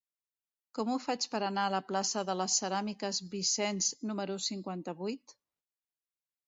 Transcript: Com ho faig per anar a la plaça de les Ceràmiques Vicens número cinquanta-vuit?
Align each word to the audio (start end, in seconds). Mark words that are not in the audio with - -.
Com 0.77 0.87
ho 0.91 0.95
faig 1.03 1.27
per 1.33 1.41
anar 1.49 1.65
a 1.69 1.73
la 1.75 1.83
plaça 1.91 2.23
de 2.31 2.37
les 2.39 2.57
Ceràmiques 2.63 3.21
Vicens 3.37 3.93
número 4.13 4.43
cinquanta-vuit? 4.51 5.39